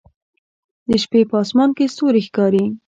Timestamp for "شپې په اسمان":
1.03-1.69